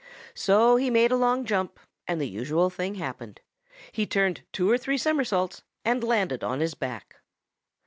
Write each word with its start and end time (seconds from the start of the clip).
So 0.33 0.77
he 0.77 0.89
made 0.89 1.11
a 1.11 1.15
long 1.15 1.45
jump, 1.45 1.79
and 2.07 2.19
the 2.19 2.27
usual 2.27 2.71
thing 2.71 2.95
happened 2.95 3.39
he 3.91 4.07
turned 4.07 4.41
two 4.51 4.67
or 4.67 4.75
three 4.79 4.97
somersaults 4.97 5.61
and 5.85 6.03
landed 6.03 6.43
on 6.43 6.59
his 6.59 6.73
back. 6.73 7.17